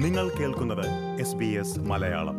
നിങ്ങൾ 0.00 0.28
കേൾക്കുന്നത് 0.28 1.78
മലയാളം. 1.78 2.36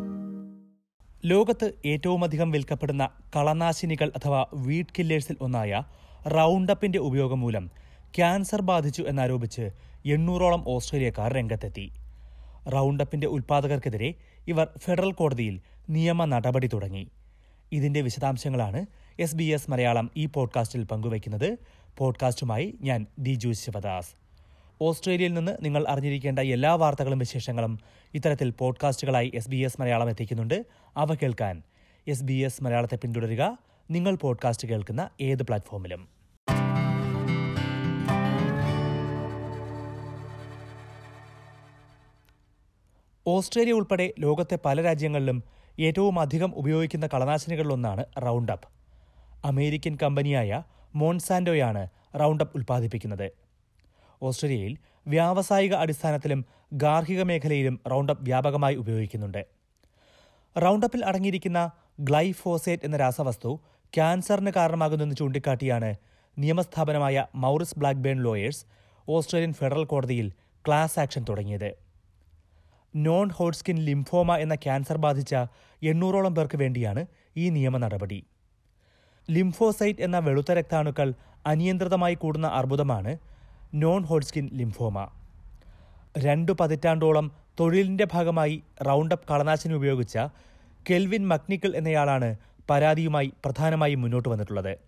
ലോകത്ത് 1.24 1.72
ഏറ്റവുമധികം 1.86 2.50
വിൽക്കപ്പെടുന്ന 2.50 3.08
കളനാശിനികൾ 3.36 4.12
അഥവാ 4.16 4.46
വീഡ് 4.54 4.86
കില്ലേഴ്സിൽ 4.98 5.36
ഒന്നായ 5.40 5.82
റൗണ്ടപ്പിന്റെ 6.26 6.98
ഉപയോഗം 6.98 7.40
മൂലം 7.40 7.70
ക്യാൻസർ 8.16 8.62
ബാധിച്ചു 8.62 9.02
എന്നാരോപിച്ച് 9.02 9.70
എണ്ണൂറോളം 10.06 10.68
ഓസ്ട്രേലിയക്കാർ 10.68 11.32
രംഗത്തെത്തി. 11.32 11.92
റൗണ്ടപ്പിന്റെ 12.74 13.26
ഉൽപാദകർക്കെതിരെ 13.26 14.14
ഇവർ 14.48 14.68
ഫെഡറൽ 14.78 15.12
കോടതിയിൽ 15.12 15.60
നിയമ 15.90 16.24
നടപടി 16.24 16.66
തുടങ്ങി. 16.66 17.08
ഇതിന്റെ 17.72 18.00
വിശദാംശങ്ങളാണ് 18.00 18.86
എസ് 19.20 19.36
ബി 19.36 19.44
എസ് 19.44 19.70
മലയാളം 19.70 20.10
ഈ 20.16 20.26
പോഡ്കാസ്റ്റിൽ 20.26 20.84
പങ്കുവയ്ക്കുന്നത്. 20.84 21.58
പോഡ്കാസ്റ്റുമായി 21.98 22.74
ഞാൻ 22.80 23.06
ദിജു 23.18 23.52
ശിവദാസ്. 23.52 24.21
ഓസ്ട്രേലിയയിൽ 24.80 25.34
നിന്ന് 25.34 25.56
നിങ്ങൾ 25.60 25.84
അറിഞ്ഞിരിക്കേണ്ട 25.88 26.38
എല്ലാ 26.38 26.74
വാർത്തകളും 26.74 27.18
വിശേഷങ്ങളും 27.18 27.78
ഇത്തരത്തിൽ 28.14 28.50
പോഡ്കാസ്റ്റുകളായി 28.50 29.32
എസ് 29.34 29.48
ബി 29.48 29.56
എസ് 29.56 29.80
മലയാളം 29.80 30.10
എത്തിക്കുന്നുണ്ട്. 30.10 30.64
അവ 30.96 31.14
കേൾക്കാൻ 31.14 31.62
എസ് 32.08 32.24
ബി 32.24 32.32
എസ് 32.32 32.64
മലയാളത്തെ 32.64 32.96
പിന്തുടരുക. 32.96 33.58
നിങ്ങൾ 33.90 34.16
പോഡ്കാസ്റ്റ് 34.16 34.68
കേൾക്കുന്ന 34.68 35.10
ഏത് 35.20 35.42
പ്ലാറ്റ്ഫോമിലും. 35.42 36.08
ഓസ്ട്രേലിയ 43.26 43.72
ഉൾപ്പെടെ 43.72 44.14
ലോകത്തെ 44.18 44.58
പല 44.64 44.82
രാജ്യങ്ങളിലും 44.82 45.42
ഏറ്റവും 45.80 46.20
അധികം 46.20 46.54
ഉപയോഗിക്കുന്ന 46.54 47.06
കളനാശിനികളിലൊന്നാണ് 47.06 48.04
റൗണ്ടപ്പ് 48.22 48.68
അമേരിക്കൻ 49.44 49.98
കമ്പനിയായ 50.02 50.62
മോൺസാൻഡോയാണ് 50.94 51.88
റൗണ്ടപ്പ് 52.20 52.56
ഉൽപ്പാദിപ്പിക്കുന്നത്. 52.56 53.30
ഓസ്ട്രേലിയയിൽ 54.22 54.74
വ്യാവസായിക 55.06 55.74
അടിസ്ഥാനത്തിലും 55.74 56.40
ഗാർഹിക 56.72 57.22
മേഖലയിലും 57.22 57.80
റൗണ്ടപ്പ് 57.92 58.24
വ്യാപകമായി 58.24 58.74
ഉപയോഗിക്കുന്നുണ്ട്. 58.74 59.42
റൗണ്ടപ്പിൽ 60.56 61.04
അടങ്ങിയിരിക്കുന്ന 61.04 61.70
ഗ്ലൈഫോസേറ്റ് 62.00 62.84
എന്ന 62.84 62.96
രാസവസ്തു 62.96 63.60
ക്യാൻസറിന് 63.92 64.50
കാരണമാകുന്നെന്ന് 64.50 65.16
ചൂണ്ടിക്കാട്ടിയാണ് 65.16 65.94
നിയമസ്ഥാപനമായ 66.38 67.26
Maurice 67.34 67.78
Blackburn 67.78 68.18
Lawyers 68.22 68.62
Australian 69.08 69.52
federal 69.52 69.84
കോടതിയിൽ 69.84 70.28
ക്ലാസ് 70.66 71.00
ആക്ഷൻ 71.00 71.24
തുടങ്ങിയത്. 71.28 71.70
നോൺ 72.96 73.28
ഹോട്ട്സ്കിൻ 73.28 73.78
ലിംഫോമ 73.78 74.36
എന്ന 74.36 74.54
ക്യാൻസർ 74.54 74.96
ബാധിച്ച 74.96 75.34
എണ്ണൂറോളം 75.82 76.34
പേർക്ക് 76.34 76.56
വേണ്ടിയാണ് 76.56 77.06
ഈ 77.36 77.50
നിയമ 77.50 77.76
നടപടി. 77.78 78.20
ലിംഫോസൈറ്റ് 79.30 80.02
എന്ന 80.02 80.18
വെളുത്ത 80.18 80.52
രക്താണുക്കൾ 80.52 81.14
അനിയന്ത്രിതമായി 81.46 82.14
കൂടുന്ന 82.14 82.46
അർബുദമാണ് 82.46 83.12
നോൺ 83.74 84.02
ഹോഡ്സ്കിൻ 84.02 84.50
ലിംഫോമ 84.52 85.08
രണ്ടു 86.18 86.52
പതിറ്റാണ്ടോളം 86.60 87.32
തൊഴിലിന്റെ 87.60 88.06
ഭാഗമായി 88.12 88.62
റൗണ്ടപ്പ് 88.86 89.28
കളനാശിനി 89.30 89.74
ഉപയോഗിച്ച 89.74 90.18
കെൽവിൻ 90.90 91.28
മക്നിക്കൽ 91.28 91.76
എന്നയാളാണ് 91.76 92.36
പരാതിയുമായി 92.70 93.32
പ്രധാനമായും 93.44 94.00
മുന്നോട്ട് 94.00 94.28
വന്നിട്ടുള്ളത്. 94.28 94.78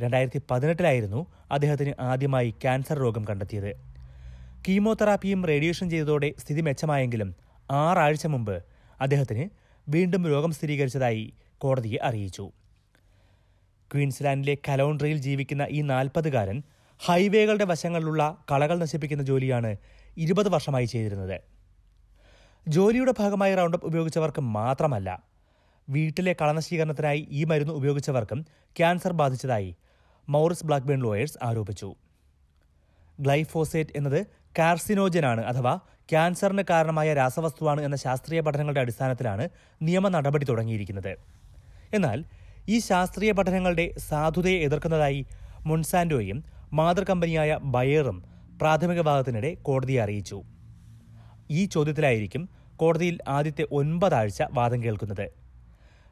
രണ്ടായിരത്തി 0.00 0.40
പതിനെട്ടിലായിരുന്നു 0.50 1.26
അദ്ദേഹത്തിന് 1.50 1.92
ആദ്യമായി 2.00 2.50
ക്യാൻസർ 2.50 2.98
രോഗം 2.98 3.24
കണ്ടെത്തിയത്. 3.24 3.72
കീമോതെറാപ്പിയും 4.68 5.44
റേഡിയേഷൻ 5.44 5.90
ചെയ്തതോടെ 5.90 6.32
സ്ഥിതി 6.38 6.60
മെച്ചമായെങ്കിലും 6.60 7.34
ആറാഴ്ച 7.70 8.26
മുമ്പ് 8.26 8.64
അദ്ദേഹത്തിന് 9.00 9.48
വീണ്ടും 9.88 10.28
രോഗം 10.28 10.52
സ്ഥിരീകരിച്ചതായി 10.52 11.32
കോടതിയെ 11.58 11.98
അറിയിച്ചു. 12.02 12.50
ക്വീൻസ്ലാൻഡിലെ 13.94 14.56
കലോൺട്രിയിൽ 14.68 15.16
ജീവിക്കുന്ന 15.16 15.66
ഈ 15.70 15.80
നാൽപ്പതുകാരൻ 15.80 16.62
ഹൈവേകളുടെ 17.00 17.64
വശങ്ങളിലുള്ള 17.64 18.22
കളകൾ 18.50 18.76
നശിപ്പിക്കുന്ന 18.78 19.22
ജോലിയാണ് 19.22 19.76
ഇരുപത് 20.16 20.48
വർഷമായി 20.48 20.86
ചെയ്തിരുന്നത്. 20.86 21.38
ജോലിയുടെ 22.68 23.12
ഭാഗമായി 23.18 23.54
റൗണ്ടപ്പ് 23.54 23.86
ഉപയോഗിച്ചവർക്ക് 23.86 24.40
മാത്രമല്ല 24.40 25.22
വീട്ടിലെ 25.88 26.36
കളനശീകരണത്തിനായി 26.40 27.28
ഈ 27.30 27.44
മരുന്ന് 27.44 27.74
ഉപയോഗിച്ചവർക്കും 27.74 28.46
ക്യാൻസർ 28.76 29.12
ബാധിച്ചതായി 29.12 29.76
മൗറിസ് 30.28 30.66
ബ്ലാക്ക്ബേൺ 30.66 31.00
ലോയേഴ്സ് 31.02 31.38
ആരോപിച്ചു. 31.42 31.90
ഗ്ലൈഫോസേറ്റ് 33.20 33.94
എന്നത് 33.96 34.26
കാർസിനോജനാണ് 34.58 35.40
അഥവാ 35.40 35.74
ക്യാൻസറിന് 36.10 36.62
കാരണമായ 36.70 37.14
രാസവസ്തുവാണ് 37.14 37.80
എന്ന 37.80 37.96
ശാസ്ത്രീയ 37.96 38.40
പഠനങ്ങളുടെ 38.40 38.80
അടിസ്ഥാനത്തിലാണ് 38.80 39.48
നിയമ 39.82 40.08
നടപടി 40.08 40.44
തുടങ്ങിയിരിക്കുന്നത്. 40.44 41.12
എന്നാൽ 41.94 42.24
ഈ 42.68 42.78
ശാസ്ത്രീയ 42.80 43.32
പഠനങ്ങളുടെ 43.32 43.86
സാധുതയെ 44.08 44.58
എതിർക്കുന്നതായി 44.66 45.26
മൊൺസാൻഡോയും 45.66 46.55
മാതൃകമ്പനിയായ 46.72 47.58
ബയറും 47.62 48.24
പ്രാഥമിക 48.60 49.00
വാദത്തിനിടെ 49.00 49.54
കോടതിയെ 49.54 50.02
അറിയിച്ചു. 50.02 50.42
ഈ 51.50 51.64
ചോദ്യത്തിലായിരിക്കും 51.64 52.48
കോടതിയിൽ 52.76 53.18
ആദ്യത്തെ 53.28 53.66
ഒൻപതാഴ്ച 53.72 54.42
വാദം 54.52 54.82
കേൾക്കുന്നത്. 54.82 55.30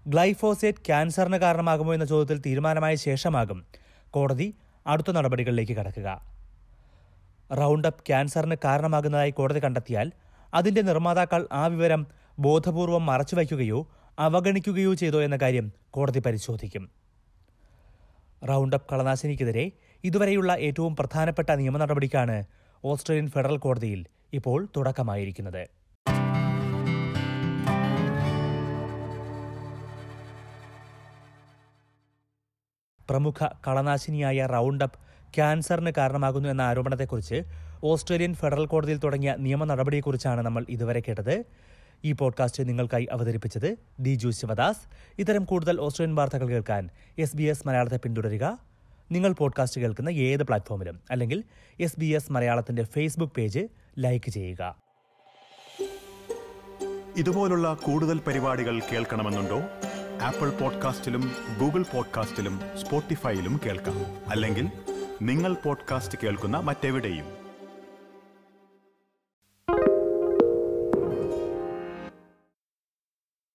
ഗ്ലൈഫോസേറ്റ് 0.06 0.78
ക്യാൻസറിന് 0.78 1.36
കാരണമാകുമോ 1.36 1.94
എന്ന 1.94 2.04
ചോദ്യത്തിൽ 2.04 2.42
തീരുമാനമായ 2.46 2.94
ശേഷമാകും 2.94 3.64
കോടതി 4.10 4.54
അടുത്ത 4.86 5.12
നടപടികളിലേക്ക് 5.12 5.72
കടക്കുക. 5.72 6.34
റൗണ്ടപ്പ് 7.52 8.06
ക്യാൻസറിന് 8.06 8.56
കാരണമാകുന്നതായി 8.64 9.30
കോടതി 9.30 9.64
കണ്ടെത്തിയാൽ 9.64 10.12
അതിന്റെ 10.54 10.82
നിർമ്മാതാക്കൾ 10.82 11.48
ആ 11.52 11.66
വിവരം 11.66 12.06
ബോധപൂർവം 12.38 13.06
മറച്ചുവയ്ക്കുകയോ 13.06 13.88
അവഗണിക്കുകയോ 14.18 14.94
ചെയ്തോ 14.94 15.22
എന്ന 15.22 15.36
കാര്യം 15.36 15.72
കോടതി 15.90 16.18
പരിശോധിക്കും. 16.18 16.90
റൗണ്ടപ്പ് 18.48 18.94
കളനാശിനിക്കെതിരെ 18.94 19.72
ഇതുവരെയുള്ള 20.04 20.52
ഏറ്റവും 20.52 20.96
പ്രധാനപ്പെട്ട 20.96 21.50
നിയമ 21.50 21.76
നടപടിക്കാണ് 21.76 22.44
ഓസ്ട്രേലിയൻ 22.84 23.28
ഫെഡറൽ 23.30 23.56
കോടതിയിൽ 23.56 24.06
ഇപ്പോൾ 24.32 24.68
തുടക്കമായിരിക്കുന്നത്. 24.76 25.68
പ്രമുഖ 33.08 33.48
കളനാശിനിയായ 33.66 34.46
റൗണ്ടപ്പ് 34.46 34.98
ക്യാൻസറിന് 35.34 35.92
കാരണമാകുന്നു 35.96 36.48
എന്ന 36.48 36.62
ആരോപണത്തെക്കുറിച്ച് 36.62 37.42
ഓസ്ട്രേലിയൻ 37.84 38.34
ഫെഡറൽ 38.34 38.66
കോടതിയിൽ 38.66 38.98
തുടങ്ങിയ 38.98 39.36
നിയമ 39.38 39.64
നടപടിയെക്കുറിച്ചാണ് 39.64 40.40
നമ്മൾ 40.40 40.66
ഇതുവരെ 40.68 41.00
കേട്ടത്. 41.00 41.44
ഈ 42.04 42.12
പോഡ്കാസ്റ്റ് 42.12 42.68
നിങ്ങൾക്കായി 42.68 43.08
അവതരിപ്പിച്ചത് 43.12 43.78
ദിജു 44.00 44.28
ശിവദാസ്. 44.28 44.84
ഇത്തരം 45.18 45.44
കൂടുതൽ 45.44 45.80
ഓസ്ട്രേലിയൻ 45.80 46.16
വാർത്തകൾ 46.16 46.48
കേൾക്കാൻ 46.48 46.90
എസ് 47.18 47.36
ബി 47.36 47.42
എസ് 47.42 47.68
മലയാളത്തെ 47.68 47.96
പിന്തുടരുക. 47.96 48.73
നിങ്ങൾ 49.12 49.32
പോഡ്കാസ്റ്റ് 49.32 49.80
കേൾക്കുന്ന 49.80 50.08
ഏത് 50.08 50.42
പ്ലാറ്റ്ഫോമിലും 50.42 51.00
അല്ലെങ്കിൽ 51.10 51.44
എസ് 51.80 52.00
ബി 52.00 52.06
എസ് 52.06 52.32
മലയാളത്തിന്റെ 52.32 52.82
ഫേസ്ബുക്ക് 52.82 53.32
പേജ് 53.32 53.68
ലൈക്ക് 53.98 54.30
ചെയ്യുക. 54.30 54.76
ഇതുപോലുള്ള 57.16 57.74
കൂടുതൽ 57.74 58.18
പരിപാടികൾ 58.18 58.80
കേൾക്കണമെന്നുണ്ടോ? 58.80 59.60
ആപ്പിൾ 60.22 60.50
പോഡ്കാസ്റ്റിലും 60.50 61.32
ഗൂഗിൾ 61.60 61.82
പോഡ്കാസ്റ്റിലും 61.82 62.60
സ്പോട്ടിഫൈയിലും 62.76 63.60
കേൾക്കാം. 63.66 64.30
അല്ലെങ്കിൽ 64.30 64.68
നിങ്ങൾ 65.22 65.54
പോഡ്കാസ്റ്റ് 65.54 66.18
കേൾക്കുന്ന 66.22 66.56
മറ്റെവിടെയും. 66.56 67.43